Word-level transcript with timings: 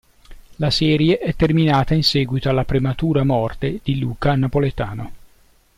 La 0.55 0.71
serie 0.71 1.19
è 1.19 1.35
terminata 1.35 1.93
in 1.93 2.01
seguito 2.01 2.49
alla 2.49 2.65
prematura 2.65 3.23
morte 3.23 3.81
di 3.83 3.99
Luca 3.99 4.33
Napoletano. 4.33 5.11